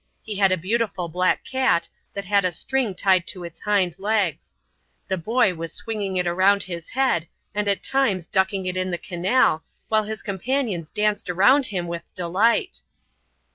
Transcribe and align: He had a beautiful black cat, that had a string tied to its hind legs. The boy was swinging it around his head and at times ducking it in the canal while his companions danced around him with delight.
He 0.23 0.37
had 0.37 0.51
a 0.51 0.57
beautiful 0.57 1.09
black 1.09 1.45
cat, 1.45 1.87
that 2.15 2.25
had 2.25 2.43
a 2.43 2.51
string 2.51 2.95
tied 2.95 3.27
to 3.27 3.43
its 3.43 3.59
hind 3.61 3.99
legs. 3.99 4.55
The 5.07 5.15
boy 5.19 5.53
was 5.53 5.73
swinging 5.73 6.17
it 6.17 6.25
around 6.25 6.63
his 6.63 6.89
head 6.89 7.27
and 7.53 7.67
at 7.67 7.83
times 7.83 8.25
ducking 8.25 8.65
it 8.65 8.75
in 8.75 8.89
the 8.89 8.97
canal 8.97 9.63
while 9.89 10.05
his 10.05 10.23
companions 10.23 10.89
danced 10.89 11.29
around 11.29 11.67
him 11.67 11.87
with 11.87 12.15
delight. 12.15 12.81